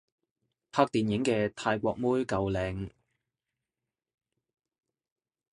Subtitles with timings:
[0.71, 2.89] 拍電影嘅泰國妹夠靚